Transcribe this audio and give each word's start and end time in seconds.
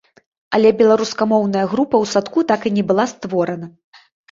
Але 0.57 0.69
беларускамоўная 0.79 1.65
група 1.75 1.95
ў 2.03 2.15
садку 2.15 2.39
так 2.55 2.61
і 2.69 2.73
не 2.81 2.87
была 2.91 3.09
створана. 3.15 3.67